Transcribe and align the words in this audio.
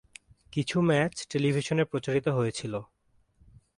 কিছু 0.51 0.77
ম্যাচ 0.81 1.13
টেলিভিশনে 1.29 1.83
প্রচারিত 1.83 2.27
হয়েছিল। 2.27 2.73